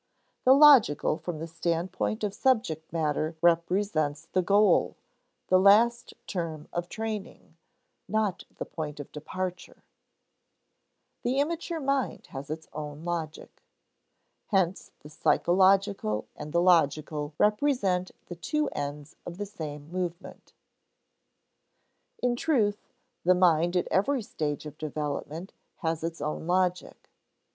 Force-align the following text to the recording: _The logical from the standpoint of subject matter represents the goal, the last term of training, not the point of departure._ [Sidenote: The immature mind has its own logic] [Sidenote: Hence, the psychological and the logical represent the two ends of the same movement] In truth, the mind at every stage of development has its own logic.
_The 0.47 0.59
logical 0.59 1.15
from 1.19 1.37
the 1.37 1.45
standpoint 1.45 2.23
of 2.23 2.33
subject 2.33 2.91
matter 2.91 3.35
represents 3.39 4.25
the 4.25 4.41
goal, 4.41 4.95
the 5.49 5.59
last 5.59 6.15
term 6.25 6.67
of 6.73 6.89
training, 6.89 7.55
not 8.07 8.43
the 8.57 8.65
point 8.65 8.99
of 8.99 9.11
departure._ 9.11 9.75
[Sidenote: 9.77 9.83
The 11.21 11.39
immature 11.39 11.79
mind 11.79 12.25
has 12.31 12.49
its 12.49 12.67
own 12.73 13.05
logic] 13.05 13.61
[Sidenote: 13.61 14.41
Hence, 14.47 14.91
the 15.01 15.09
psychological 15.09 16.25
and 16.35 16.51
the 16.51 16.63
logical 16.63 17.35
represent 17.37 18.09
the 18.25 18.35
two 18.35 18.69
ends 18.69 19.15
of 19.23 19.37
the 19.37 19.45
same 19.45 19.91
movement] 19.91 20.53
In 22.23 22.35
truth, 22.35 22.87
the 23.23 23.35
mind 23.35 23.77
at 23.77 23.87
every 23.91 24.23
stage 24.23 24.65
of 24.65 24.79
development 24.79 25.53
has 25.83 26.03
its 26.03 26.21
own 26.21 26.47
logic. 26.47 27.11